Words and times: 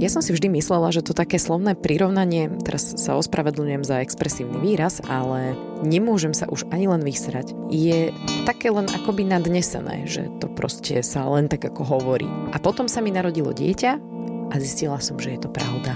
Ja 0.00 0.08
som 0.08 0.24
si 0.24 0.32
vždy 0.32 0.48
myslela, 0.56 0.96
že 0.96 1.04
to 1.04 1.12
také 1.12 1.36
slovné 1.36 1.76
prirovnanie, 1.76 2.48
teraz 2.64 2.96
sa 2.96 3.20
ospravedlňujem 3.20 3.84
za 3.84 4.00
expresívny 4.00 4.56
výraz, 4.56 5.04
ale 5.04 5.52
nemôžem 5.84 6.32
sa 6.32 6.48
už 6.48 6.64
ani 6.72 6.88
len 6.88 7.04
vysrať, 7.04 7.52
je 7.68 8.08
také 8.48 8.72
len 8.72 8.88
akoby 8.88 9.28
nadnesené, 9.28 10.08
že 10.08 10.32
to 10.40 10.48
proste 10.48 11.04
sa 11.04 11.28
len 11.28 11.52
tak 11.52 11.68
ako 11.68 11.84
hovorí. 11.84 12.24
A 12.48 12.56
potom 12.56 12.88
sa 12.88 13.04
mi 13.04 13.12
narodilo 13.12 13.52
dieťa 13.52 14.00
a 14.48 14.54
zistila 14.56 14.96
som, 15.04 15.20
že 15.20 15.36
je 15.36 15.44
to 15.44 15.52
pravda. 15.52 15.92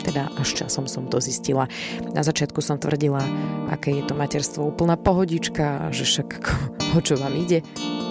Teda 0.00 0.32
až 0.40 0.64
časom 0.64 0.88
som 0.88 1.04
to 1.12 1.20
zistila. 1.20 1.68
Na 2.16 2.24
začiatku 2.24 2.64
som 2.64 2.80
tvrdila, 2.80 3.20
aké 3.68 3.92
je 4.00 4.08
to 4.08 4.16
materstvo 4.16 4.64
úplná 4.64 4.96
pohodička, 4.96 5.92
že 5.92 6.08
však 6.08 6.40
ako, 6.40 6.52
o 6.96 7.00
čo 7.04 7.20
vám 7.20 7.36
ide. 7.36 7.60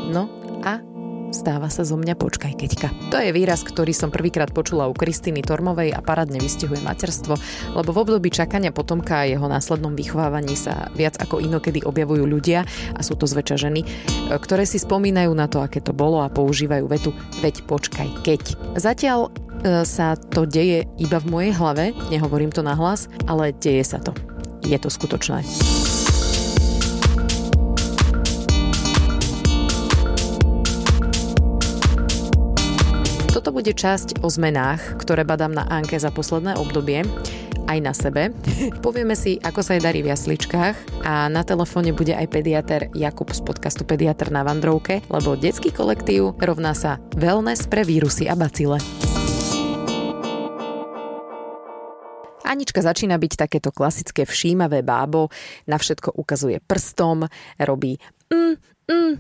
No 0.06 0.30
a 0.62 0.91
Stáva 1.32 1.72
sa 1.72 1.88
zo 1.88 1.96
mňa 1.96 2.20
počkaj 2.20 2.60
keďka. 2.60 2.92
To 3.10 3.16
je 3.16 3.32
výraz, 3.32 3.64
ktorý 3.64 3.96
som 3.96 4.12
prvýkrát 4.12 4.52
počula 4.52 4.92
u 4.92 4.94
Kristýny 4.94 5.40
Tormovej 5.40 5.96
a 5.96 6.04
paradne 6.04 6.44
vystihuje 6.44 6.84
materstvo, 6.84 7.40
lebo 7.72 7.90
v 7.96 8.02
období 8.04 8.28
čakania 8.28 8.76
potomka 8.76 9.24
a 9.24 9.30
jeho 9.32 9.48
následnom 9.48 9.96
vychovávaní 9.96 10.60
sa 10.60 10.92
viac 10.92 11.16
ako 11.24 11.40
inokedy 11.40 11.88
objavujú 11.88 12.28
ľudia, 12.28 12.68
a 12.68 13.00
sú 13.00 13.16
to 13.16 13.32
zväčša 13.32 13.58
ženy, 13.64 13.88
ktoré 14.28 14.68
si 14.68 14.76
spomínajú 14.76 15.32
na 15.32 15.48
to, 15.48 15.64
aké 15.64 15.80
to 15.80 15.96
bolo 15.96 16.20
a 16.20 16.28
používajú 16.28 16.86
vetu 16.92 17.16
veď 17.40 17.64
počkaj 17.64 18.28
keď. 18.28 18.42
Zatiaľ 18.76 19.32
e, 19.64 19.88
sa 19.88 20.20
to 20.20 20.44
deje 20.44 20.84
iba 21.00 21.18
v 21.24 21.30
mojej 21.32 21.52
hlave, 21.56 21.96
nehovorím 22.12 22.52
to 22.52 22.60
nahlas, 22.60 23.08
ale 23.24 23.56
deje 23.56 23.88
sa 23.88 24.04
to. 24.04 24.12
Je 24.68 24.76
to 24.76 24.92
skutočné. 24.92 25.48
Toto 33.52 33.68
bude 33.68 33.76
časť 33.76 34.24
o 34.24 34.32
zmenách, 34.32 35.04
ktoré 35.04 35.28
badám 35.28 35.52
na 35.52 35.68
Anke 35.68 36.00
za 36.00 36.08
posledné 36.08 36.56
obdobie 36.56 37.04
aj 37.68 37.80
na 37.84 37.92
sebe. 37.92 38.32
Povieme 38.88 39.12
si, 39.12 39.44
ako 39.44 39.60
sa 39.60 39.76
jej 39.76 39.84
darí 39.84 40.00
v 40.00 40.08
jasličkách 40.08 41.04
a 41.04 41.28
na 41.28 41.44
telefóne 41.44 41.92
bude 41.92 42.16
aj 42.16 42.32
pediater 42.32 42.88
Jakub 42.96 43.28
z 43.36 43.44
podcastu 43.44 43.84
Pediatr 43.84 44.32
na 44.32 44.48
Vandrovke, 44.48 45.04
lebo 45.12 45.36
detský 45.36 45.76
kolektív 45.76 46.40
rovná 46.40 46.72
sa 46.72 47.04
wellness 47.20 47.68
pre 47.68 47.84
vírusy 47.84 48.32
a 48.32 48.40
bacile. 48.40 48.80
Anička 52.48 52.80
začína 52.80 53.20
byť 53.20 53.36
takéto 53.36 53.76
klasické 53.76 54.24
všímavé 54.24 54.80
bábo, 54.80 55.28
na 55.68 55.76
všetko 55.76 56.16
ukazuje 56.16 56.64
prstom, 56.64 57.28
robí 57.60 58.00
mm, 58.32 58.56
mm, 58.88 59.14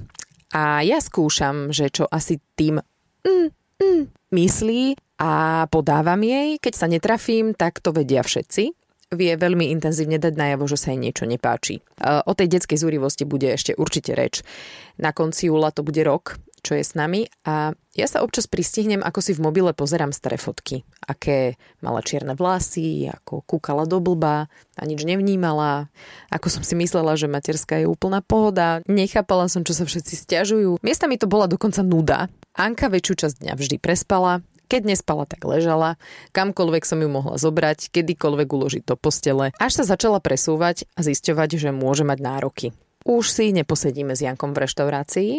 a 0.56 0.88
ja 0.88 1.04
skúšam, 1.04 1.76
že 1.76 1.92
čo 1.92 2.08
asi 2.08 2.40
tým 2.56 2.80
mm, 3.28 3.61
mm, 3.82 4.32
myslí 4.38 4.96
a 5.18 5.66
podávam 5.74 6.22
jej. 6.22 6.62
Keď 6.62 6.74
sa 6.78 6.86
netrafím, 6.86 7.58
tak 7.58 7.82
to 7.82 7.90
vedia 7.90 8.22
všetci 8.22 8.78
vie 9.12 9.36
veľmi 9.36 9.76
intenzívne 9.76 10.16
dať 10.16 10.34
najavo, 10.40 10.66
že 10.72 10.80
sa 10.80 10.96
jej 10.96 11.00
niečo 11.00 11.28
nepáči. 11.28 11.84
O 12.00 12.32
tej 12.32 12.48
detskej 12.48 12.80
zúrivosti 12.80 13.28
bude 13.28 13.52
ešte 13.52 13.76
určite 13.76 14.16
reč. 14.16 14.40
Na 14.96 15.12
konci 15.12 15.52
júla 15.52 15.76
to 15.76 15.84
bude 15.84 16.00
rok, 16.08 16.40
čo 16.64 16.80
je 16.80 16.84
s 16.86 16.96
nami 16.96 17.28
a 17.44 17.76
ja 17.92 18.08
sa 18.08 18.24
občas 18.24 18.48
pristihnem, 18.48 19.04
ako 19.04 19.20
si 19.20 19.36
v 19.36 19.44
mobile 19.44 19.76
pozerám 19.76 20.16
staré 20.16 20.40
fotky. 20.40 20.88
Aké 21.04 21.60
mala 21.84 22.00
čierne 22.00 22.40
vlasy, 22.40 23.12
ako 23.12 23.44
kúkala 23.44 23.84
do 23.84 24.00
blba 24.00 24.48
a 24.80 24.82
nič 24.88 25.04
nevnímala. 25.04 25.92
Ako 26.32 26.48
som 26.48 26.64
si 26.64 26.78
myslela, 26.80 27.20
že 27.20 27.28
materská 27.28 27.84
je 27.84 27.92
úplná 27.92 28.24
pohoda. 28.24 28.80
Nechápala 28.88 29.52
som, 29.52 29.68
čo 29.68 29.76
sa 29.76 29.84
všetci 29.84 30.14
stiažujú. 30.16 30.80
Miestami 30.80 31.20
to 31.20 31.28
bola 31.28 31.52
dokonca 31.52 31.84
nuda. 31.84 32.32
Anka 32.52 32.92
väčšiu 32.92 33.16
časť 33.16 33.36
dňa 33.44 33.54
vždy 33.56 33.78
prespala, 33.80 34.44
keď 34.72 34.88
nespala, 34.88 35.28
tak 35.28 35.44
ležala, 35.44 36.00
kamkoľvek 36.32 36.84
som 36.88 37.04
ju 37.04 37.12
mohla 37.12 37.36
zobrať, 37.36 37.92
kedykoľvek 37.92 38.48
uložiť 38.48 38.84
do 38.88 38.96
postele, 38.96 39.52
až 39.60 39.72
sa 39.80 39.84
začala 39.84 40.24
presúvať 40.24 40.88
a 40.96 41.04
zisťovať, 41.04 41.60
že 41.60 41.70
môže 41.76 42.08
mať 42.08 42.20
nároky. 42.24 42.68
Už 43.04 43.28
si 43.28 43.52
neposedíme 43.52 44.16
s 44.16 44.24
Jankom 44.24 44.56
v 44.56 44.64
reštaurácii, 44.64 45.32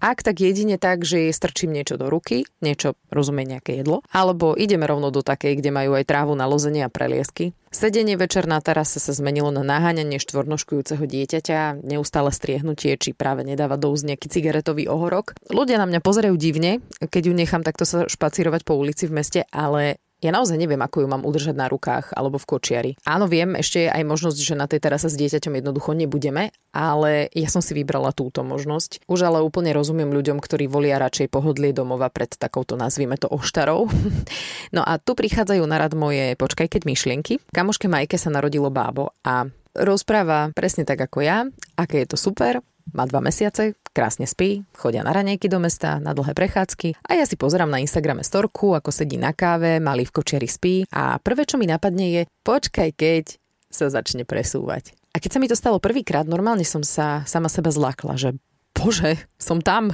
ak 0.00 0.24
tak 0.24 0.40
jedine 0.40 0.80
tak, 0.80 1.04
že 1.04 1.28
jej 1.28 1.34
strčím 1.36 1.76
niečo 1.76 2.00
do 2.00 2.08
ruky, 2.08 2.48
niečo, 2.64 2.96
rozumie 3.12 3.44
nejaké 3.44 3.76
jedlo, 3.76 4.00
alebo 4.08 4.56
ideme 4.56 4.88
rovno 4.88 5.12
do 5.12 5.20
takej, 5.20 5.60
kde 5.60 5.76
majú 5.76 5.92
aj 5.92 6.08
trávu 6.08 6.32
na 6.32 6.48
lozenie 6.48 6.88
a 6.88 6.90
preliesky. 6.90 7.52
Sedenie 7.70 8.18
večer 8.18 8.50
na 8.50 8.58
terase 8.58 8.98
sa 8.98 9.14
zmenilo 9.14 9.54
na 9.54 9.62
naháňanie 9.62 10.18
štvornoškujúceho 10.18 11.06
dieťaťa, 11.06 11.86
neustále 11.86 12.34
striehnutie, 12.34 12.98
či 12.98 13.14
práve 13.14 13.46
nedáva 13.46 13.78
do 13.78 13.94
úst 13.94 14.02
nejaký 14.02 14.26
cigaretový 14.26 14.90
ohorok. 14.90 15.38
Ľudia 15.54 15.78
na 15.78 15.86
mňa 15.86 16.02
pozerajú 16.02 16.34
divne, 16.34 16.82
keď 16.98 17.30
ju 17.30 17.34
nechám 17.38 17.62
takto 17.62 17.86
sa 17.86 18.10
špacírovať 18.10 18.66
po 18.66 18.74
ulici 18.74 19.06
v 19.06 19.22
meste, 19.22 19.40
ale 19.54 20.02
ja 20.20 20.30
naozaj 20.30 20.60
neviem, 20.60 20.80
ako 20.80 21.04
ju 21.04 21.08
mám 21.08 21.24
udržať 21.24 21.56
na 21.56 21.66
rukách 21.72 22.12
alebo 22.12 22.36
v 22.36 22.48
kočiari. 22.48 22.90
Áno, 23.08 23.24
viem, 23.24 23.56
ešte 23.56 23.88
je 23.88 23.90
aj 23.90 24.04
možnosť, 24.04 24.38
že 24.38 24.54
na 24.54 24.68
tej 24.68 24.80
terase 24.84 25.08
s 25.08 25.16
dieťaťom 25.16 25.60
jednoducho 25.60 25.96
nebudeme, 25.96 26.52
ale 26.76 27.32
ja 27.32 27.48
som 27.48 27.64
si 27.64 27.72
vybrala 27.72 28.12
túto 28.12 28.44
možnosť. 28.44 29.08
Už 29.08 29.20
ale 29.24 29.40
úplne 29.40 29.72
rozumiem 29.72 30.12
ľuďom, 30.12 30.38
ktorí 30.38 30.68
volia 30.68 31.00
radšej 31.00 31.32
pohodlie 31.32 31.72
domova 31.72 32.12
pred 32.12 32.30
takouto, 32.36 32.76
nazvime 32.76 33.16
to, 33.16 33.32
oštarou. 33.32 33.88
no 34.76 34.84
a 34.84 35.00
tu 35.00 35.16
prichádzajú 35.16 35.64
na 35.64 35.76
rad 35.80 35.96
moje 35.96 36.36
počkaj 36.36 36.68
keď 36.68 36.82
myšlienky. 36.84 37.40
Kamoške 37.50 37.88
Majke 37.88 38.20
sa 38.20 38.28
narodilo 38.28 38.68
bábo 38.68 39.16
a 39.24 39.48
rozpráva 39.74 40.50
presne 40.52 40.84
tak 40.84 41.00
ako 41.00 41.18
ja, 41.24 41.46
aké 41.78 42.02
je 42.04 42.08
to 42.12 42.18
super, 42.18 42.60
má 42.94 43.06
dva 43.06 43.22
mesiace, 43.22 43.78
krásne 43.90 44.26
spí, 44.26 44.62
chodia 44.76 45.02
na 45.02 45.14
ranejky 45.14 45.46
do 45.50 45.58
mesta, 45.58 45.98
na 45.98 46.14
dlhé 46.14 46.34
prechádzky 46.34 47.00
a 47.00 47.18
ja 47.18 47.24
si 47.26 47.34
pozerám 47.34 47.70
na 47.70 47.82
Instagrame 47.82 48.22
storku, 48.22 48.74
ako 48.74 48.90
sedí 48.94 49.18
na 49.18 49.34
káve, 49.34 49.82
malý 49.82 50.06
v 50.06 50.14
kočiari 50.14 50.48
spí 50.48 50.86
a 50.94 51.18
prvé, 51.18 51.46
čo 51.46 51.58
mi 51.58 51.66
napadne 51.66 52.06
je, 52.10 52.22
počkaj 52.42 52.90
keď 52.94 53.24
sa 53.70 53.86
začne 53.86 54.26
presúvať. 54.26 54.94
A 55.10 55.18
keď 55.18 55.30
sa 55.30 55.40
mi 55.42 55.50
to 55.50 55.58
stalo 55.58 55.82
prvýkrát, 55.82 56.26
normálne 56.26 56.62
som 56.62 56.86
sa 56.86 57.26
sama 57.26 57.50
seba 57.50 57.74
zlakla, 57.74 58.14
že 58.14 58.38
bože, 58.80 59.20
som 59.36 59.60
tam, 59.60 59.92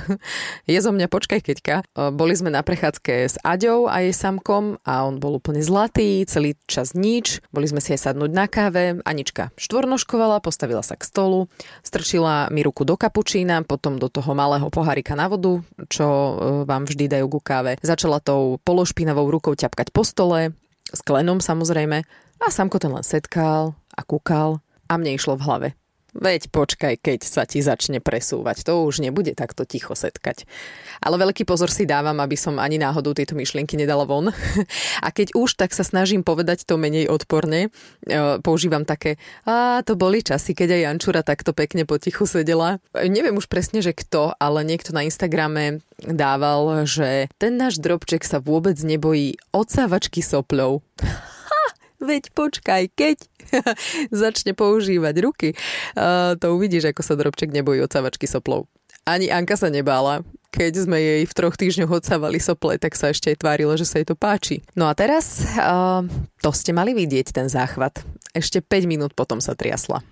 je 0.71 0.79
zo 0.79 0.95
mňa, 0.95 1.11
počkaj 1.11 1.43
keďka. 1.43 1.83
Boli 2.15 2.39
sme 2.39 2.55
na 2.55 2.63
prechádzke 2.63 3.27
s 3.27 3.37
Aďou 3.43 3.91
a 3.91 4.07
jej 4.07 4.15
samkom 4.15 4.79
a 4.87 5.03
on 5.03 5.19
bol 5.19 5.43
úplne 5.43 5.59
zlatý, 5.59 6.23
celý 6.31 6.55
čas 6.71 6.95
nič. 6.95 7.43
Boli 7.51 7.67
sme 7.67 7.83
si 7.83 7.91
aj 7.99 8.07
sadnúť 8.07 8.31
na 8.31 8.47
káve. 8.47 9.03
Anička 9.03 9.51
štvornoškovala, 9.59 10.39
postavila 10.39 10.87
sa 10.87 10.95
k 10.95 11.03
stolu, 11.03 11.51
strčila 11.83 12.47
mi 12.55 12.63
ruku 12.63 12.87
do 12.87 12.95
kapučína, 12.95 13.67
potom 13.67 13.99
do 13.99 14.07
toho 14.07 14.31
malého 14.39 14.71
pohárika 14.71 15.19
na 15.19 15.27
vodu, 15.27 15.59
čo 15.91 16.07
e, 16.07 16.33
vám 16.63 16.87
vždy 16.87 17.11
dajú 17.11 17.27
ku 17.27 17.41
káve. 17.43 17.83
Začala 17.83 18.23
tou 18.23 18.63
pološpinavou 18.63 19.27
rukou 19.27 19.59
ťapkať 19.59 19.91
po 19.91 20.07
stole, 20.07 20.55
s 20.87 21.01
klenom 21.03 21.43
samozrejme, 21.43 22.07
a 22.37 22.47
samko 22.53 22.79
ten 22.79 22.93
len 22.93 23.03
setkal 23.03 23.75
a 23.97 24.01
kúkal 24.05 24.61
a 24.87 24.95
mne 25.01 25.17
išlo 25.17 25.35
v 25.41 25.45
hlave 25.49 25.69
Veď 26.17 26.49
počkaj, 26.49 26.97
keď 26.97 27.21
sa 27.29 27.45
ti 27.45 27.61
začne 27.61 28.01
presúvať. 28.01 28.65
To 28.65 28.89
už 28.89 29.05
nebude 29.05 29.37
takto 29.37 29.69
ticho 29.69 29.93
setkať. 29.93 30.49
Ale 31.05 31.21
veľký 31.21 31.45
pozor 31.45 31.69
si 31.69 31.85
dávam, 31.85 32.17
aby 32.25 32.41
som 32.41 32.57
ani 32.57 32.81
náhodou 32.81 33.13
tieto 33.13 33.37
myšlienky 33.37 33.77
nedala 33.77 34.09
von. 34.09 34.33
A 35.07 35.09
keď 35.13 35.37
už, 35.37 35.61
tak 35.61 35.77
sa 35.77 35.85
snažím 35.85 36.25
povedať 36.25 36.65
to 36.65 36.81
menej 36.81 37.13
odporne. 37.13 37.69
E, 37.69 38.19
používam 38.41 38.89
také, 38.89 39.21
a 39.45 39.85
to 39.85 39.95
boli 39.95 40.25
časy, 40.25 40.57
keď 40.57 40.73
aj 40.73 40.83
Jančura 40.89 41.21
takto 41.21 41.53
pekne 41.53 41.85
potichu 41.85 42.25
sedela. 42.25 42.81
E, 42.97 43.13
neviem 43.13 43.37
už 43.37 43.47
presne, 43.47 43.85
že 43.85 43.93
kto, 43.93 44.33
ale 44.41 44.65
niekto 44.65 44.97
na 44.97 45.05
Instagrame 45.05 45.85
dával, 46.01 46.89
že 46.89 47.29
ten 47.37 47.61
náš 47.61 47.77
drobček 47.77 48.25
sa 48.25 48.41
vôbec 48.41 48.77
nebojí 48.81 49.37
odsávačky 49.53 50.25
sopľov 50.25 50.81
veď 52.07 52.31
počkaj, 52.33 52.83
keď 52.95 53.17
začne 54.25 54.55
používať 54.55 55.15
ruky, 55.21 55.49
to 56.39 56.47
uvidíš, 56.55 56.95
ako 56.95 57.03
sa 57.03 57.19
drobček 57.19 57.51
nebojí 57.51 57.83
odsavačky 57.83 58.31
soplov. 58.31 58.71
Ani 59.07 59.31
Anka 59.31 59.55
sa 59.55 59.71
nebála. 59.71 60.27
Keď 60.51 60.89
sme 60.89 60.99
jej 60.99 61.23
v 61.29 61.37
troch 61.37 61.55
týždňoch 61.55 62.01
odsávali 62.01 62.43
sople, 62.43 62.75
tak 62.81 62.99
sa 62.99 63.15
ešte 63.15 63.31
aj 63.31 63.39
tvárilo, 63.45 63.77
že 63.79 63.87
sa 63.87 64.03
jej 64.03 64.09
to 64.09 64.19
páči. 64.19 64.67
No 64.75 64.91
a 64.91 64.97
teraz, 64.99 65.47
uh, 65.55 66.03
to 66.43 66.51
ste 66.51 66.75
mali 66.75 66.91
vidieť, 66.91 67.31
ten 67.31 67.47
záchvat. 67.47 68.03
Ešte 68.35 68.65
5 68.65 68.89
minút 68.91 69.13
potom 69.15 69.39
sa 69.39 69.55
triasla. 69.55 70.03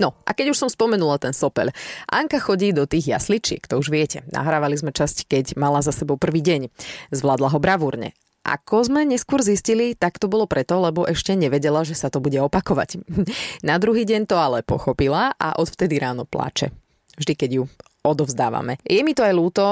No 0.00 0.16
a 0.24 0.32
keď 0.32 0.56
už 0.56 0.58
som 0.64 0.72
spomenula 0.72 1.20
ten 1.20 1.36
sopel, 1.36 1.70
Anka 2.08 2.40
chodí 2.40 2.72
do 2.72 2.88
tých 2.88 3.12
jasličiek, 3.12 3.60
to 3.68 3.76
už 3.76 3.92
viete. 3.92 4.24
Nahrávali 4.32 4.74
sme 4.80 4.96
časť, 4.96 5.28
keď 5.28 5.44
mala 5.60 5.84
za 5.84 5.92
sebou 5.92 6.16
prvý 6.16 6.40
deň. 6.40 6.72
Zvládla 7.12 7.52
ho 7.52 7.58
bravúrne. 7.60 8.16
Ako 8.40 8.88
sme 8.88 9.04
neskôr 9.04 9.44
zistili, 9.44 9.92
tak 9.92 10.16
to 10.16 10.24
bolo 10.24 10.48
preto, 10.48 10.80
lebo 10.80 11.04
ešte 11.04 11.36
nevedela, 11.36 11.84
že 11.84 11.92
sa 11.92 12.08
to 12.08 12.24
bude 12.24 12.40
opakovať. 12.40 13.04
Na 13.68 13.76
druhý 13.76 14.08
deň 14.08 14.24
to 14.24 14.40
ale 14.40 14.64
pochopila 14.64 15.36
a 15.36 15.60
odvtedy 15.60 16.00
ráno 16.00 16.24
plače. 16.24 16.72
Vždy, 17.20 17.32
keď 17.36 17.50
ju 17.60 17.64
odovzdávame. 18.00 18.80
Je 18.80 19.04
mi 19.04 19.12
to 19.12 19.20
aj 19.20 19.34
ľúto, 19.36 19.64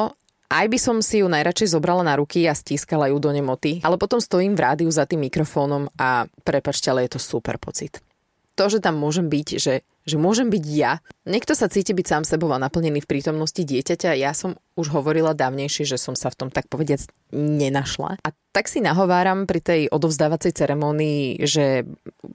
aj 0.48 0.66
by 0.68 0.78
som 0.80 0.96
si 1.04 1.20
ju 1.20 1.28
najradšej 1.28 1.76
zobrala 1.76 2.00
na 2.00 2.16
ruky 2.16 2.48
a 2.48 2.56
stískala 2.56 3.12
ju 3.12 3.20
do 3.20 3.28
nemoty, 3.32 3.84
ale 3.84 4.00
potom 4.00 4.16
stojím 4.16 4.56
v 4.56 4.64
rádiu 4.64 4.88
za 4.88 5.04
tým 5.04 5.28
mikrofónom 5.28 5.92
a 6.00 6.24
prepačte, 6.40 6.88
ale 6.88 7.04
je 7.04 7.16
to 7.16 7.20
super 7.20 7.60
pocit. 7.60 8.00
To, 8.56 8.64
že 8.72 8.80
tam 8.80 8.96
môžem 8.96 9.28
byť, 9.28 9.48
že, 9.60 9.84
že 10.08 10.16
môžem 10.16 10.48
byť 10.48 10.64
ja. 10.72 11.04
Niekto 11.28 11.52
sa 11.52 11.68
cíti 11.68 11.92
byť 11.92 12.06
sám 12.08 12.22
sebou 12.24 12.48
a 12.50 12.58
naplnený 12.58 13.04
v 13.04 13.10
prítomnosti 13.10 13.60
dieťaťa. 13.60 14.16
Ja 14.16 14.32
som 14.32 14.56
už 14.80 14.88
hovorila 14.90 15.36
dávnejšie, 15.36 15.84
že 15.84 16.00
som 16.00 16.16
sa 16.16 16.32
v 16.32 16.38
tom 16.40 16.48
tak 16.48 16.66
povediac 16.72 17.04
nenašla. 17.36 18.16
A 18.24 18.28
tak 18.56 18.72
si 18.72 18.80
nahováram 18.80 19.44
pri 19.44 19.60
tej 19.60 19.80
odovzdávacej 19.92 20.56
ceremonii, 20.56 21.44
že 21.44 21.84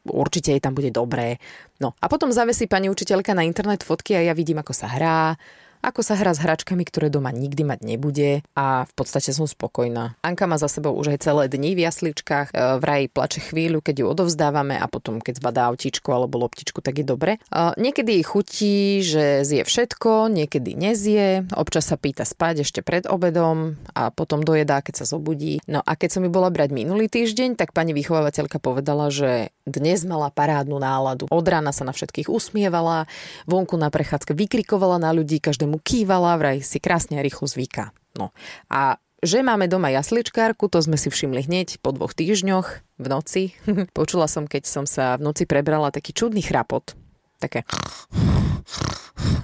určite 0.05 0.53
jej 0.53 0.61
tam 0.61 0.77
bude 0.77 0.93
dobré. 0.93 1.41
No 1.81 1.97
a 1.97 2.05
potom 2.05 2.29
zavesí 2.29 2.69
pani 2.69 2.93
učiteľka 2.93 3.33
na 3.33 3.43
internet 3.43 3.81
fotky 3.81 4.13
a 4.13 4.21
ja 4.21 4.37
vidím, 4.37 4.61
ako 4.61 4.71
sa 4.77 4.87
hrá, 4.87 5.35
ako 5.83 5.99
sa 5.99 6.15
hrá 6.15 6.31
s 6.31 6.39
hračkami, 6.39 6.87
ktoré 6.87 7.11
doma 7.11 7.35
nikdy 7.35 7.67
mať 7.67 7.79
nebude 7.83 8.39
a 8.55 8.87
v 8.87 8.93
podstate 8.95 9.35
som 9.35 9.43
spokojná. 9.43 10.15
Anka 10.23 10.47
má 10.47 10.55
za 10.55 10.71
sebou 10.71 10.95
už 10.95 11.13
aj 11.13 11.27
celé 11.27 11.51
dni 11.51 11.75
v 11.75 11.83
jasličkách, 11.83 12.55
e, 12.55 12.79
vraj 12.79 13.11
plače 13.11 13.43
chvíľu, 13.51 13.83
keď 13.83 14.01
ju 14.01 14.05
odovzdávame 14.07 14.79
a 14.79 14.87
potom 14.87 15.19
keď 15.19 15.43
zbadá 15.43 15.67
autíčku 15.67 16.07
alebo 16.15 16.39
loptičku, 16.39 16.79
tak 16.79 17.03
je 17.03 17.05
dobre. 17.05 17.37
E, 17.51 17.75
niekedy 17.75 18.23
chutí, 18.23 19.03
že 19.03 19.43
zje 19.43 19.67
všetko, 19.67 20.31
niekedy 20.31 20.71
nezie, 20.73 21.43
občas 21.51 21.91
sa 21.91 21.99
pýta 21.99 22.23
spať 22.23 22.63
ešte 22.63 22.79
pred 22.79 23.03
obedom 23.03 23.75
a 23.91 24.07
potom 24.07 24.39
dojedá, 24.39 24.79
keď 24.79 25.03
sa 25.03 25.05
zobudí. 25.05 25.59
No 25.67 25.83
a 25.83 25.99
keď 25.99 26.15
som 26.15 26.21
mi 26.23 26.31
bola 26.31 26.47
brať 26.47 26.71
minulý 26.71 27.11
týždeň, 27.11 27.59
tak 27.59 27.75
pani 27.75 27.91
vychovávateľka 27.91 28.63
povedala, 28.63 29.11
že 29.11 29.51
dnes 29.63 30.03
mala 30.03 30.27
parádnu 30.27 30.75
náladu. 30.75 31.27
Od 31.31 31.45
rána 31.47 31.71
sa 31.71 31.87
na 31.87 31.95
všetkých 31.95 32.27
usmievala, 32.27 33.07
vonku 33.47 33.79
na 33.79 33.87
prechádzke 33.87 34.35
vykrikovala 34.35 34.99
na 34.99 35.15
ľudí, 35.15 35.39
každému 35.39 35.72
kývala, 35.79 36.35
vraj 36.37 36.61
si 36.65 36.81
krásne 36.81 37.21
a 37.21 37.25
rýchlo 37.25 37.47
zvyká. 37.47 37.93
No 38.17 38.35
a 38.69 38.97
že 39.23 39.39
máme 39.39 39.71
doma 39.71 39.87
jasličkárku, 39.87 40.67
to 40.67 40.83
sme 40.83 40.99
si 40.99 41.07
všimli 41.07 41.47
hneď 41.47 41.79
po 41.79 41.95
dvoch 41.95 42.11
týždňoch 42.11 42.67
v 42.99 43.05
noci. 43.07 43.43
Počula 43.97 44.27
som, 44.27 44.45
keď 44.45 44.63
som 44.67 44.83
sa 44.83 45.15
v 45.15 45.31
noci 45.31 45.47
prebrala 45.47 45.95
taký 45.95 46.11
čudný 46.11 46.43
chrapot. 46.43 46.93
Také... 47.39 47.63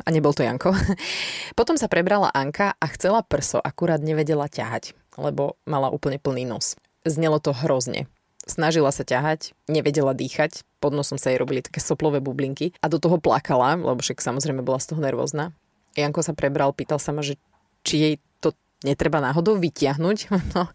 A 0.03 0.09
nebol 0.09 0.33
to 0.33 0.41
Janko. 0.41 0.73
Potom 1.59 1.77
sa 1.77 1.85
prebrala 1.85 2.33
Anka 2.33 2.73
a 2.81 2.85
chcela 2.89 3.21
prso, 3.21 3.61
akurát 3.61 4.01
nevedela 4.01 4.49
ťahať, 4.49 4.97
lebo 5.21 5.61
mala 5.69 5.93
úplne 5.93 6.17
plný 6.17 6.49
nos. 6.49 6.73
Znelo 7.05 7.37
to 7.37 7.53
hrozne 7.53 8.09
snažila 8.49 8.89
sa 8.89 9.05
ťahať, 9.05 9.53
nevedela 9.69 10.17
dýchať, 10.17 10.65
pod 10.81 10.97
nosom 10.97 11.21
sa 11.21 11.29
jej 11.29 11.37
robili 11.37 11.61
také 11.61 11.79
soplové 11.79 12.19
bublinky 12.19 12.73
a 12.81 12.89
do 12.89 12.97
toho 12.97 13.21
plakala, 13.21 13.77
lebo 13.77 14.01
však 14.01 14.19
samozrejme 14.19 14.65
bola 14.65 14.81
z 14.81 14.91
toho 14.91 14.99
nervózna. 14.99 15.53
Janko 15.99 16.23
sa 16.23 16.33
prebral, 16.33 16.71
pýtal 16.71 16.97
sa 16.97 17.11
ma, 17.11 17.19
že 17.19 17.35
či 17.83 17.95
jej 17.99 18.15
to 18.39 18.55
netreba 18.83 19.19
náhodou 19.19 19.59
vytiahnuť. 19.59 20.17
No, 20.55 20.71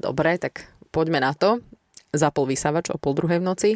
dobre, 0.00 0.36
tak 0.40 0.68
poďme 0.90 1.22
na 1.22 1.32
to. 1.36 1.60
Zapol 2.12 2.44
vysávač 2.44 2.92
o 2.92 3.00
pol 3.00 3.16
druhej 3.16 3.40
v 3.40 3.46
noci 3.46 3.70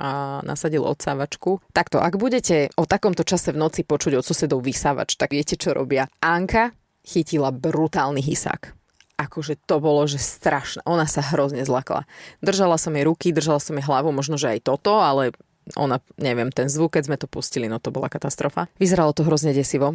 a 0.00 0.40
nasadil 0.40 0.80
odsávačku. 0.80 1.60
Takto, 1.76 2.00
ak 2.00 2.16
budete 2.16 2.72
o 2.80 2.88
takomto 2.88 3.28
čase 3.28 3.52
v 3.52 3.60
noci 3.60 3.84
počuť 3.84 4.16
od 4.16 4.24
susedov 4.24 4.64
vysávač, 4.64 5.20
tak 5.20 5.36
viete, 5.36 5.60
čo 5.60 5.76
robia. 5.76 6.08
Anka 6.24 6.72
chytila 7.04 7.52
brutálny 7.52 8.24
hysák 8.24 8.82
akože 9.22 9.54
to 9.70 9.78
bolo, 9.78 10.02
že 10.10 10.18
strašné. 10.18 10.82
Ona 10.82 11.06
sa 11.06 11.22
hrozne 11.22 11.62
zlakla. 11.62 12.10
Držala 12.42 12.74
som 12.74 12.90
jej 12.90 13.06
ruky, 13.06 13.30
držala 13.30 13.62
som 13.62 13.78
jej 13.78 13.86
hlavu, 13.86 14.10
možno, 14.10 14.34
že 14.34 14.58
aj 14.58 14.66
toto, 14.66 14.98
ale 14.98 15.30
ona, 15.78 16.02
neviem, 16.18 16.50
ten 16.50 16.66
zvuk, 16.66 16.98
keď 16.98 17.02
sme 17.06 17.16
to 17.20 17.30
pustili, 17.30 17.70
no 17.70 17.78
to 17.78 17.94
bola 17.94 18.10
katastrofa. 18.10 18.66
Vyzeralo 18.82 19.14
to 19.14 19.22
hrozne 19.22 19.54
desivo. 19.54 19.94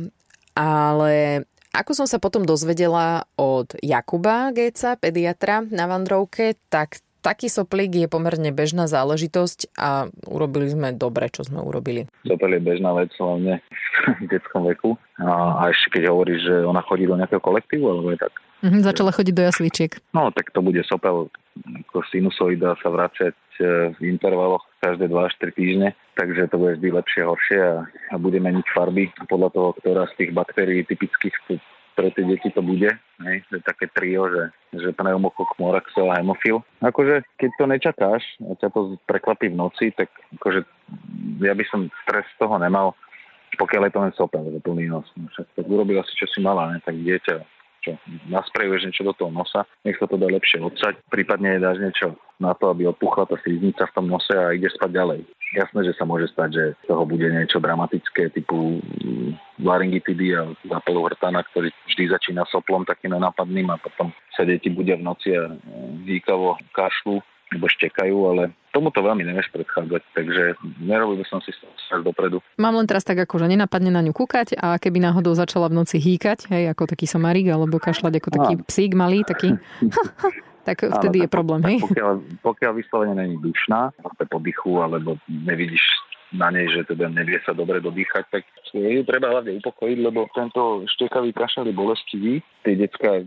Ale 0.57 1.45
ako 1.69 1.93
som 1.93 2.07
sa 2.09 2.17
potom 2.17 2.41
dozvedela 2.41 3.29
od 3.37 3.77
Jakuba 3.77 4.49
Geca, 4.49 4.97
pediatra 4.97 5.61
na 5.69 5.85
Vandrovke, 5.85 6.57
tak 6.73 6.97
taký 7.21 7.51
soplík 7.51 7.93
je 7.93 8.07
pomerne 8.09 8.49
bežná 8.49 8.89
záležitosť 8.89 9.75
a 9.77 10.09
urobili 10.25 10.71
sme 10.71 10.95
dobre, 10.97 11.29
čo 11.29 11.45
sme 11.45 11.61
urobili. 11.61 12.09
Sopel 12.25 12.57
je 12.57 12.61
bežná 12.63 12.95
vec, 12.97 13.13
hlavne 13.21 13.61
v 14.23 14.25
detskom 14.31 14.65
veku. 14.65 14.97
A, 15.21 15.61
a 15.61 15.61
ešte 15.69 15.99
keď 15.99 16.09
hovoríš, 16.09 16.41
že 16.47 16.55
ona 16.65 16.81
chodí 16.81 17.05
do 17.05 17.19
nejakého 17.19 17.43
kolektívu, 17.43 17.85
alebo 17.85 18.09
je 18.15 18.19
tak? 18.25 18.33
Mhm, 18.65 18.81
začala 18.81 19.13
chodiť 19.13 19.33
do 19.37 19.43
jasličiek. 19.45 19.91
No, 20.17 20.33
tak 20.33 20.49
to 20.49 20.65
bude 20.65 20.81
sopel 20.85 21.29
ako 21.65 22.05
sinusoida 22.13 22.77
sa 22.81 22.89
vracať 22.93 23.33
e, 23.33 23.93
v 23.97 23.99
intervaloch 24.05 24.61
každé 24.81 25.09
2 25.09 25.27
až 25.27 25.33
3 25.41 25.57
týždne, 25.57 25.89
takže 26.13 26.49
to 26.53 26.57
bude 26.61 26.77
vždy 26.77 26.89
lepšie, 26.93 27.21
horšie 27.25 27.59
a, 27.61 27.75
a 27.85 28.15
bude 28.21 28.37
meniť 28.37 28.65
farby 28.73 29.09
podľa 29.25 29.49
toho, 29.53 29.69
ktorá 29.81 30.05
z 30.13 30.13
tých 30.21 30.31
baktérií 30.37 30.85
typických 30.85 31.33
pre 31.97 32.13
tie 32.13 32.29
deti 32.29 32.53
to 32.53 32.61
bude. 32.61 32.93
Hej, 33.25 33.41
že 33.49 33.57
také 33.65 33.89
trio, 33.89 34.29
že, 34.29 34.43
že 34.77 34.93
pneumokok, 34.93 35.57
moraxel 35.57 36.05
a 36.13 36.21
hemofil. 36.21 36.61
Akože 36.85 37.25
keď 37.41 37.49
to 37.57 37.63
nečakáš 37.65 38.23
a 38.45 38.53
ťa 38.53 38.69
to 38.69 39.01
prekvapí 39.09 39.49
v 39.49 39.57
noci, 39.57 39.89
tak 39.97 40.13
akože 40.37 40.61
ja 41.41 41.57
by 41.57 41.65
som 41.65 41.89
stres 42.05 42.29
z 42.37 42.37
toho 42.37 42.61
nemal, 42.61 42.93
pokiaľ 43.57 43.89
je 43.89 43.93
to 43.97 44.03
len 44.05 44.13
sopel, 44.13 44.45
že 44.45 44.61
plný 44.61 44.93
nos. 44.93 45.09
No, 45.17 45.25
však 45.33 45.57
tak 45.57 45.65
urobila 45.65 46.05
si, 46.05 46.13
čo 46.13 46.29
si 46.29 46.37
mala, 46.37 46.69
ne? 46.69 46.77
tak 46.85 46.93
dieťa 46.93 47.56
čo 47.87 47.95
nasprejuješ 48.27 48.91
niečo 48.91 49.07
do 49.07 49.13
toho 49.15 49.31
nosa, 49.31 49.63
nech 49.87 49.95
sa 49.95 50.11
to 50.11 50.19
dá 50.19 50.27
lepšie 50.27 50.59
odsať, 50.59 50.99
prípadne 51.07 51.63
dáš 51.63 51.79
niečo 51.79 52.19
na 52.43 52.51
to, 52.53 52.69
aby 52.69 52.91
odpuchla 52.91 53.25
tá 53.31 53.39
sliznica 53.41 53.87
v 53.87 53.95
tom 53.95 54.05
nose 54.11 54.29
a 54.35 54.51
ide 54.51 54.67
spať 54.67 54.91
ďalej. 54.91 55.19
Jasné, 55.55 55.79
že 55.87 55.95
sa 55.95 56.03
môže 56.03 56.27
stať, 56.35 56.49
že 56.51 56.63
toho 56.91 57.07
bude 57.07 57.23
niečo 57.23 57.63
dramatické 57.63 58.35
typu 58.35 58.83
mm, 58.83 59.63
laryngitidy 59.63 60.35
a 60.35 60.51
zápalu 60.67 61.07
hrtana, 61.07 61.39
ktorý 61.47 61.71
vždy 61.87 62.03
začína 62.11 62.43
soplom 62.51 62.83
takým 62.83 63.15
nenápadným 63.15 63.71
a 63.71 63.79
potom 63.79 64.11
sa 64.35 64.43
deti 64.43 64.67
budia 64.67 64.99
v 64.99 65.07
noci 65.07 65.31
a 65.33 65.47
výkavo 66.03 66.59
kašľú 66.75 67.23
alebo 67.47 67.67
štekajú, 67.71 68.17
ale 68.27 68.43
tomuto 68.77 69.01
veľmi 69.01 69.25
nevieš 69.25 69.49
predchádzať, 69.49 70.01
takže 70.13 70.43
nerobil 70.85 71.17
by 71.17 71.25
som 71.25 71.41
si 71.41 71.49
strach 71.57 72.05
dopredu. 72.05 72.45
Mám 72.61 72.77
len 72.77 72.85
teraz 72.85 73.01
tak 73.01 73.17
ako, 73.17 73.41
že 73.41 73.49
nenapadne 73.49 73.89
na 73.89 74.05
ňu 74.05 74.13
kúkať 74.13 74.53
a 74.53 74.77
keby 74.77 75.01
náhodou 75.01 75.33
začala 75.33 75.65
v 75.73 75.81
noci 75.81 75.97
hýkať, 75.97 76.53
hej, 76.53 76.69
ako 76.69 76.85
taký 76.85 77.09
somarík, 77.09 77.49
alebo 77.49 77.81
kašľať 77.81 78.13
ako 78.21 78.29
taký 78.29 78.53
psík 78.69 78.93
malý, 78.93 79.25
taký 79.25 79.57
tak 80.67 80.83
vtedy 80.83 81.23
Áno, 81.23 81.25
je 81.25 81.29
problém, 81.31 81.61
hej? 81.65 81.77
Pokiaľ, 81.81 82.13
pokiaľ 82.45 82.71
vyslovene 82.77 83.15
není 83.17 83.39
dušná, 83.41 83.95
po 84.27 84.37
dychu, 84.43 84.83
alebo 84.83 85.15
nevidíš 85.25 85.81
na 86.35 86.51
nej, 86.51 86.67
že 86.67 86.83
teda 86.83 87.07
nevie 87.07 87.39
sa 87.47 87.55
dobre 87.55 87.79
dodýchať, 87.79 88.27
tak 88.27 88.43
ju 88.75 89.01
treba 89.07 89.31
hlavne 89.31 89.63
upokojiť, 89.63 89.97
lebo 90.03 90.27
tento 90.35 90.83
štekavý 90.91 91.31
kašel 91.31 91.71
je 91.71 91.75
bolestivý. 91.75 92.33
Tie 92.67 92.75
decka 92.75 93.23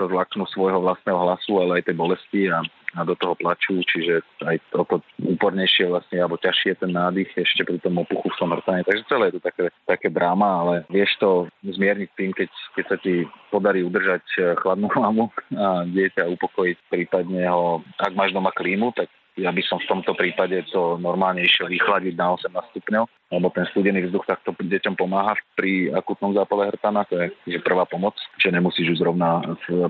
sa 0.00 0.08
zlaknú 0.08 0.48
svojho 0.48 0.80
vlastného 0.80 1.18
hlasu, 1.20 1.52
ale 1.60 1.84
aj 1.84 1.92
tej 1.92 1.96
bolesti 2.00 2.48
a 2.48 2.64
a 2.98 3.06
do 3.06 3.14
toho 3.14 3.38
plačú, 3.38 3.78
čiže 3.86 4.18
aj 4.42 4.56
toto 4.74 4.98
úpornejšie 5.22 5.86
vlastne, 5.86 6.18
alebo 6.18 6.40
ťažšie 6.42 6.82
ten 6.82 6.90
nádych 6.90 7.30
ešte 7.38 7.62
pri 7.62 7.78
tom 7.78 8.02
opuchu 8.02 8.26
v 8.34 8.38
tom. 8.38 8.50
Takže 8.66 9.06
celé 9.06 9.30
je 9.30 9.38
to 9.38 9.42
také, 9.46 9.64
také 9.86 10.08
bráma, 10.10 10.66
ale 10.66 10.74
vieš 10.90 11.14
to 11.22 11.46
zmierniť 11.62 12.10
tým, 12.18 12.34
keď, 12.34 12.50
keď 12.74 12.84
sa 12.90 12.96
ti 12.98 13.22
podarí 13.54 13.86
udržať 13.86 14.26
chladnú 14.58 14.90
hlavu 14.90 15.30
a 15.54 15.86
dieťa 15.86 16.26
upokojiť, 16.34 16.76
prípadne 16.90 17.46
ho, 17.46 17.86
ak 18.02 18.12
máš 18.18 18.34
doma 18.34 18.50
klímu, 18.50 18.90
tak 18.98 19.06
ja 19.38 19.50
by 19.54 19.62
som 19.62 19.78
v 19.78 19.88
tomto 19.88 20.12
prípade 20.18 20.58
to 20.74 20.98
normálne 20.98 21.42
išiel 21.44 21.70
vychladiť 21.70 22.14
na 22.18 22.34
18 22.34 22.50
stupňov, 22.74 23.04
lebo 23.30 23.46
ten 23.54 23.66
studený 23.70 24.10
vzduch 24.10 24.26
takto 24.26 24.50
deťom 24.56 24.98
pomáha 24.98 25.38
pri 25.54 25.94
akutnom 25.94 26.34
zápale 26.34 26.70
hrtana, 26.74 27.06
to 27.06 27.14
je 27.14 27.58
že 27.58 27.62
prvá 27.62 27.86
pomoc, 27.86 28.18
že 28.42 28.50
nemusíš 28.50 28.94
ju 28.94 28.96
zrovna 28.98 29.42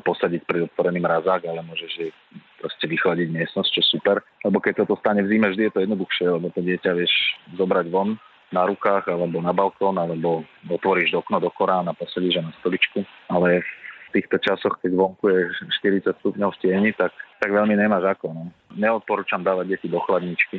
posadiť 0.05 0.45
pri 0.45 0.69
otvorený 0.69 1.01
mrazák, 1.01 1.49
ale 1.49 1.65
môžeš 1.65 2.13
proste 2.61 2.85
vychladiť 2.85 3.33
miestnosť, 3.33 3.71
čo 3.73 3.83
super. 3.97 4.21
Lebo 4.45 4.61
keď 4.61 4.85
sa 4.85 4.85
to 4.85 5.01
stane 5.01 5.25
v 5.25 5.31
zime, 5.33 5.49
vždy 5.49 5.69
je 5.69 5.73
to 5.73 5.85
jednoduchšie, 5.89 6.27
lebo 6.29 6.53
to 6.53 6.61
dieťa 6.61 6.91
vieš 6.93 7.13
zobrať 7.57 7.89
von 7.89 8.21
na 8.51 8.67
rukách 8.67 9.07
alebo 9.07 9.39
na 9.39 9.55
balkón, 9.55 9.97
alebo 9.97 10.43
otvoríš 10.67 11.15
okno 11.15 11.39
do 11.39 11.49
Korán 11.55 11.87
a 11.87 11.97
posadíš 11.97 12.43
na 12.43 12.53
stoličku. 12.61 13.07
Ale 13.31 13.63
týchto 14.11 14.37
časoch, 14.43 14.83
keď 14.83 14.93
vonku 14.95 15.25
je 15.31 15.41
40 15.83 16.21
stupňov 16.21 16.51
v 16.55 16.59
tieni, 16.61 16.91
tak, 16.95 17.15
tak 17.39 17.51
veľmi 17.55 17.79
nemáš 17.79 18.19
ako. 18.19 18.35
No. 18.35 18.43
Neodporúčam 18.75 19.41
dávať 19.41 19.79
deti 19.79 19.87
do 19.87 20.03
chladničky. 20.03 20.59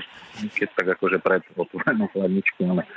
Keď 0.56 0.70
tak 0.74 0.88
akože 0.98 1.20
pred 1.20 1.44
otvorenú 1.60 2.08
chladničku, 2.12 2.62
ale 2.66 2.88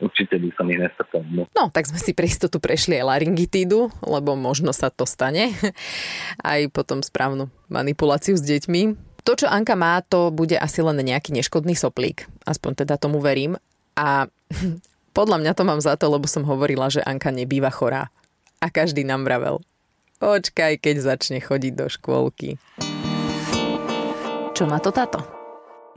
určite 0.00 0.36
by 0.36 0.48
som 0.56 0.66
ich 0.68 0.80
nestrkal. 0.80 1.22
No. 1.28 1.48
no, 1.50 1.64
tak 1.72 1.88
sme 1.88 2.00
si 2.00 2.12
pre 2.12 2.28
istotu 2.28 2.60
prešli 2.60 3.00
aj 3.00 3.08
laryngitídu, 3.08 3.88
lebo 4.04 4.36
možno 4.36 4.70
sa 4.76 4.92
to 4.92 5.08
stane. 5.08 5.52
Aj 6.42 6.60
potom 6.72 7.00
správnu 7.00 7.48
manipuláciu 7.72 8.36
s 8.36 8.44
deťmi. 8.44 8.82
To, 9.26 9.34
čo 9.34 9.50
Anka 9.50 9.74
má, 9.74 9.98
to 10.06 10.30
bude 10.30 10.54
asi 10.54 10.86
len 10.86 11.02
nejaký 11.02 11.34
neškodný 11.34 11.74
soplík. 11.74 12.30
Aspoň 12.46 12.86
teda 12.86 12.94
tomu 12.94 13.18
verím. 13.18 13.58
A 13.98 14.30
podľa 15.18 15.42
mňa 15.42 15.52
to 15.58 15.66
mám 15.66 15.80
za 15.82 15.98
to, 15.98 16.06
lebo 16.06 16.30
som 16.30 16.46
hovorila, 16.46 16.86
že 16.86 17.02
Anka 17.02 17.34
nebýva 17.34 17.74
chorá. 17.74 18.14
A 18.62 18.70
každý 18.70 19.02
nám 19.02 19.26
vravel, 19.26 19.60
Očkaj, 20.16 20.80
keď 20.80 20.96
začne 21.12 21.44
chodiť 21.44 21.72
do 21.76 21.92
škôlky. 21.92 22.56
Čo 24.56 24.64
na 24.64 24.80
to 24.80 24.88
táto? 24.88 25.20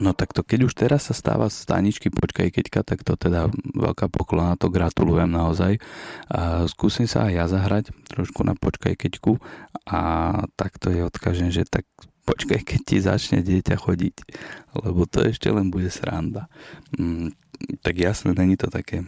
No 0.00 0.12
tak 0.12 0.36
to 0.36 0.44
keď 0.44 0.68
už 0.68 0.76
teraz 0.76 1.08
sa 1.08 1.16
stáva 1.16 1.48
z 1.48 1.64
staničky 1.64 2.12
Počkaj 2.12 2.52
keďka, 2.52 2.84
tak 2.84 3.00
to 3.00 3.16
teda 3.16 3.48
veľká 3.72 4.12
poklona, 4.12 4.60
to 4.60 4.68
gratulujem 4.68 5.28
naozaj. 5.32 5.80
A 6.28 6.68
skúsim 6.68 7.08
sa 7.08 7.28
aj 7.28 7.32
ja 7.32 7.44
zahrať 7.48 7.96
trošku 8.12 8.44
na 8.44 8.52
Počkaj 8.52 8.96
keďku 9.00 9.40
a 9.88 10.00
takto 10.52 10.92
je 10.92 11.00
odkažen, 11.00 11.48
že 11.48 11.64
tak 11.64 11.88
počkaj, 12.28 12.60
keď 12.60 12.80
ti 12.84 12.96
začne 13.00 13.40
dieťa 13.40 13.76
chodiť, 13.80 14.16
lebo 14.84 15.08
to 15.08 15.24
ešte 15.24 15.48
len 15.48 15.72
bude 15.72 15.88
sranda. 15.88 16.52
Mm, 16.92 17.32
tak 17.80 17.96
jasne, 17.96 18.36
není 18.36 18.60
to 18.60 18.68
také 18.68 19.00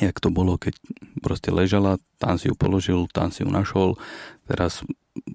jak 0.00 0.16
to 0.20 0.30
bolo, 0.30 0.56
keď 0.56 0.78
proste 1.22 1.54
ležala, 1.54 2.02
tam 2.18 2.36
si 2.36 2.50
ju 2.50 2.54
položil, 2.58 3.06
tam 3.14 3.30
si 3.30 3.46
ju 3.46 3.48
našol, 3.48 3.94
teraz 4.50 4.82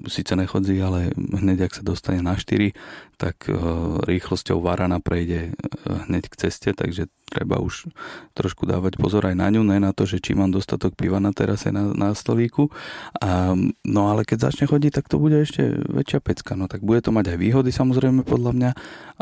síce 0.10 0.34
nechodzí, 0.36 0.75
ale 0.82 1.13
hneď 1.15 1.70
ak 1.70 1.74
sa 1.79 1.84
dostane 1.86 2.20
na 2.20 2.34
4, 2.34 2.74
tak 3.15 3.46
uh, 3.48 4.01
rýchlosťou 4.03 4.60
varana 4.60 5.00
prejde 5.00 5.53
uh, 5.53 6.10
hneď 6.10 6.27
k 6.34 6.36
ceste, 6.48 6.74
takže 6.74 7.08
treba 7.27 7.60
už 7.60 7.91
trošku 8.34 8.63
dávať 8.63 8.96
pozor 8.96 9.27
aj 9.27 9.36
na 9.36 9.51
ňu, 9.51 9.62
ne 9.67 9.77
na 9.84 9.91
to, 9.91 10.07
že 10.07 10.24
či 10.24 10.31
mám 10.34 10.50
dostatok 10.50 10.96
piva 10.96 11.19
na 11.19 11.36
terase 11.36 11.69
na, 11.75 11.91
na 11.91 12.15
stolíku. 12.15 12.72
A, 13.19 13.53
no 13.84 14.01
ale 14.07 14.24
keď 14.24 14.50
začne 14.50 14.65
chodiť, 14.65 14.91
tak 15.03 15.05
to 15.12 15.19
bude 15.19 15.36
ešte 15.36 15.75
väčšia 15.91 16.19
pecka. 16.24 16.55
No 16.55 16.72
tak 16.72 16.81
bude 16.81 17.03
to 17.03 17.12
mať 17.12 17.36
aj 17.36 17.38
výhody 17.38 17.69
samozrejme 17.75 18.24
podľa 18.24 18.51
mňa, 18.55 18.72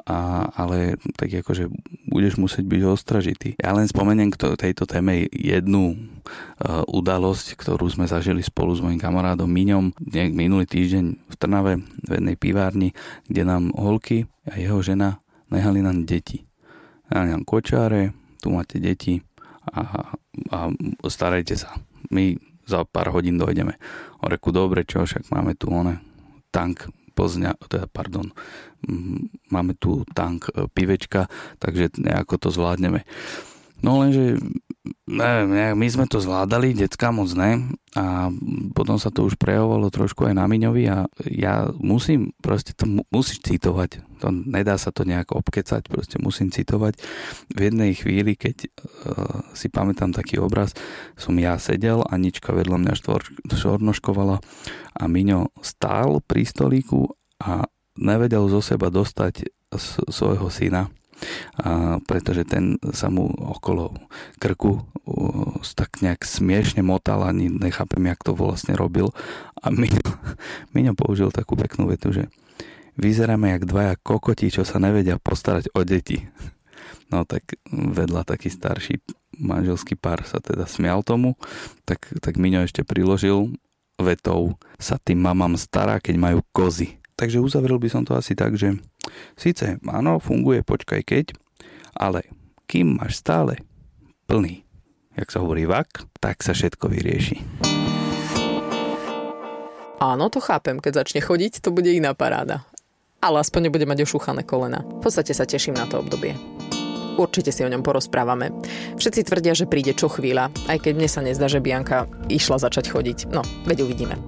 a, 0.06 0.18
ale 0.54 1.02
tak 1.18 1.34
akože 1.34 1.68
budeš 2.08 2.38
musieť 2.38 2.66
byť 2.70 2.82
ostražitý. 2.86 3.50
Ja 3.58 3.74
len 3.74 3.90
spomeniem 3.90 4.30
k 4.30 4.54
tejto 4.56 4.86
téme 4.86 5.26
jednu 5.34 5.98
uh, 5.98 6.86
udalosť, 6.86 7.58
ktorú 7.58 7.90
sme 7.90 8.06
zažili 8.06 8.46
spolu 8.46 8.78
s 8.78 8.82
mojim 8.86 9.02
kamarádom 9.02 9.50
Miňom 9.50 9.98
nejak 9.98 10.34
minulý 10.34 10.66
týždeň 10.70 11.06
v 11.26 11.36
Trnave 11.36 11.74
v 12.06 12.10
jednej 12.22 12.36
pivárni, 12.38 12.90
kde 13.26 13.44
nám 13.44 13.74
holky 13.74 14.30
a 14.46 14.62
jeho 14.62 14.80
žena 14.86 15.22
nehali 15.50 15.82
nám 15.82 16.06
deti 16.06 16.46
ja 17.12 17.26
neviem, 17.26 17.46
kočáre, 17.46 18.14
tu 18.42 18.54
máte 18.54 18.82
deti 18.82 19.22
a, 19.66 20.14
a 20.54 20.58
starajte 21.06 21.58
sa. 21.58 21.74
My 22.14 22.38
za 22.66 22.86
pár 22.86 23.14
hodín 23.14 23.38
dojdeme. 23.38 23.78
O 24.22 24.30
reku, 24.30 24.50
dobre, 24.50 24.86
čo, 24.86 25.06
však 25.06 25.30
máme 25.30 25.54
tu 25.58 25.70
one, 25.70 26.02
tank 26.50 26.90
Plzňa, 27.16 27.56
teda 27.72 27.88
pardon, 27.88 28.28
máme 29.48 29.72
tu 29.80 30.04
tank 30.12 30.52
e, 30.52 30.68
pivečka, 30.68 31.32
takže 31.64 31.96
nejako 31.96 32.36
to 32.36 32.50
zvládneme. 32.52 33.08
No 33.80 34.04
lenže 34.04 34.36
my 35.08 35.88
sme 35.90 36.06
to 36.06 36.22
zvládali, 36.22 36.78
decka 36.78 37.10
moc 37.10 37.30
ne. 37.34 37.74
A 37.96 38.28
potom 38.76 39.00
sa 39.00 39.08
to 39.08 39.24
už 39.24 39.40
prejavovalo 39.40 39.88
trošku 39.88 40.28
aj 40.28 40.36
na 40.36 40.46
Miňovi 40.52 40.84
a 40.92 41.08
ja 41.32 41.72
musím, 41.80 42.36
proste 42.44 42.76
to 42.76 42.84
musíš 43.08 43.40
citovať, 43.40 44.04
to 44.20 44.36
nedá 44.36 44.76
sa 44.76 44.92
to 44.92 45.08
nejak 45.08 45.32
obkecať, 45.32 45.88
proste 45.88 46.20
musím 46.20 46.52
citovať. 46.52 47.00
V 47.56 47.60
jednej 47.72 47.96
chvíli, 47.96 48.36
keď 48.36 48.68
uh, 48.68 49.48
si 49.56 49.72
pamätám 49.72 50.12
taký 50.12 50.44
obraz, 50.44 50.76
som 51.16 51.40
ja 51.40 51.56
sedel, 51.56 52.04
Anička 52.12 52.52
vedľa 52.52 52.84
mňa 52.84 52.94
štvor, 53.00 53.22
šornoškovala 53.48 54.44
a 55.00 55.04
Miňo 55.08 55.56
stál 55.64 56.20
pri 56.20 56.44
stolíku 56.44 57.16
a 57.40 57.64
nevedel 57.96 58.52
zo 58.52 58.60
seba 58.60 58.92
dostať 58.92 59.48
svojho 60.12 60.52
syna 60.52 60.92
a 61.60 61.98
pretože 62.04 62.44
ten 62.44 62.76
sa 62.92 63.08
mu 63.08 63.32
okolo 63.32 63.96
krku 64.40 64.84
uh, 65.08 65.56
tak 65.76 66.04
nejak 66.04 66.24
smiešne 66.24 66.84
motal, 66.84 67.24
ani 67.24 67.48
nechápem, 67.48 68.04
jak 68.08 68.22
to 68.24 68.36
vlastne 68.36 68.76
robil. 68.76 69.12
A 69.60 69.72
Miňo 70.74 70.94
použil 70.96 71.32
takú 71.32 71.56
peknú 71.56 71.88
vetu, 71.88 72.12
že 72.12 72.28
vyzeráme 73.00 73.56
jak 73.56 73.68
dvaja 73.68 73.94
kokoti, 74.00 74.52
čo 74.52 74.64
sa 74.64 74.80
nevedia 74.80 75.20
postarať 75.20 75.72
o 75.76 75.84
deti. 75.84 76.24
No 77.06 77.22
tak 77.22 77.62
vedľa 77.70 78.26
taký 78.26 78.50
starší 78.50 78.98
manželský 79.38 79.94
pár 79.94 80.26
sa 80.26 80.42
teda 80.42 80.66
smial 80.66 81.06
tomu, 81.06 81.38
tak, 81.86 82.02
tak 82.18 82.34
Miňo 82.42 82.66
ešte 82.66 82.82
priložil 82.82 83.54
vetou 84.02 84.58
sa 84.82 84.98
tým 84.98 85.22
mamám 85.22 85.54
stará, 85.54 86.02
keď 86.02 86.16
majú 86.18 86.40
kozy. 86.50 86.98
Takže 87.16 87.40
uzavrel 87.40 87.80
by 87.80 87.88
som 87.88 88.04
to 88.04 88.16
asi 88.16 88.36
tak, 88.36 88.60
že 88.60 88.76
síce 89.40 89.80
áno, 89.88 90.20
funguje 90.20 90.68
počkaj 90.68 91.02
keď, 91.08 91.26
ale 91.96 92.28
kým 92.68 93.00
máš 93.00 93.24
stále 93.24 93.64
plný, 94.28 94.68
jak 95.16 95.32
sa 95.32 95.40
hovorí 95.40 95.64
vak, 95.64 96.04
tak 96.20 96.44
sa 96.44 96.52
všetko 96.52 96.92
vyrieši. 96.92 97.40
Áno, 100.04 100.28
to 100.28 100.44
chápem, 100.44 100.84
keď 100.84 101.08
začne 101.08 101.24
chodiť, 101.24 101.64
to 101.64 101.72
bude 101.72 101.88
iná 101.88 102.12
paráda. 102.12 102.68
Ale 103.24 103.42
aspoň 103.42 103.72
nebude 103.72 103.88
mať 103.88 104.04
ošúchané 104.06 104.44
kolena. 104.44 104.84
V 104.84 105.08
podstate 105.08 105.32
sa 105.32 105.48
teším 105.48 105.80
na 105.80 105.88
to 105.88 106.04
obdobie. 106.04 106.36
Určite 107.16 107.56
si 107.56 107.64
o 107.64 107.72
ňom 107.72 107.80
porozprávame. 107.80 108.52
Všetci 109.00 109.24
tvrdia, 109.24 109.56
že 109.56 109.72
príde 109.72 109.96
čo 109.96 110.12
chvíľa, 110.12 110.52
aj 110.68 110.84
keď 110.84 110.94
mne 111.00 111.10
sa 111.10 111.24
nezdá, 111.24 111.48
že 111.48 111.64
Bianka 111.64 112.12
išla 112.28 112.60
začať 112.60 112.92
chodiť. 112.92 113.32
No, 113.32 113.40
veď 113.64 113.88
uvidíme. 113.88 114.20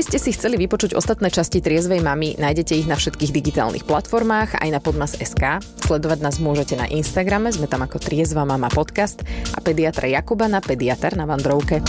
By 0.00 0.16
ste 0.16 0.16
si 0.16 0.32
chceli 0.32 0.56
vypočuť 0.56 0.96
ostatné 0.96 1.28
časti 1.28 1.60
Triezvej 1.60 2.00
mamy, 2.00 2.32
nájdete 2.40 2.72
ich 2.72 2.88
na 2.88 2.96
všetkých 2.96 3.36
digitálnych 3.36 3.84
platformách, 3.84 4.56
aj 4.56 4.68
na 4.72 4.80
podmas.sk. 4.80 5.60
Sledovať 5.60 6.24
nás 6.24 6.40
môžete 6.40 6.72
na 6.72 6.88
Instagrame, 6.88 7.52
sme 7.52 7.68
tam 7.68 7.84
ako 7.84 8.00
Triezva 8.00 8.48
mama 8.48 8.72
podcast 8.72 9.20
a 9.52 9.60
pediatra 9.60 10.08
Jakuba 10.08 10.48
na 10.48 10.64
pediatr 10.64 11.20
na 11.20 11.28
Vandrovke. 11.28 11.84